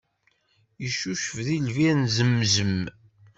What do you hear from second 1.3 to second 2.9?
deg lbir zemzem.